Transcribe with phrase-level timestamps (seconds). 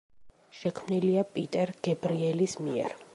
[0.59, 2.97] შექმნილია პიტერ გებრიელის მიერ.